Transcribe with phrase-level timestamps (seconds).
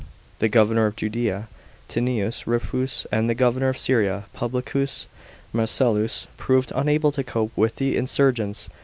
[0.39, 1.47] The governor of Judea,
[1.87, 5.05] Tineius Rufus, and the governor of Syria, Publicius
[5.53, 8.67] Marcellus, proved unable to cope with the insurgents.